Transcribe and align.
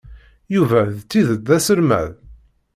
Yuba 0.55 0.79
d 0.97 0.99
tidet 1.09 1.41
d 1.47 1.49
aselmad? 1.57 2.09